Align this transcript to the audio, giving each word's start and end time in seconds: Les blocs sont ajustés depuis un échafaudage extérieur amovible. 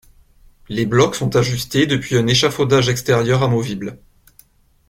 Les 0.67 0.87
blocs 0.87 1.13
sont 1.13 1.35
ajustés 1.35 1.85
depuis 1.85 2.17
un 2.17 2.25
échafaudage 2.25 2.89
extérieur 2.89 3.43
amovible. 3.43 3.99